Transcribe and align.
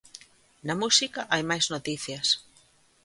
Na 0.67 0.75
música 0.81 1.21
hai 1.31 1.43
máis 1.49 1.65
noticias. 1.73 2.27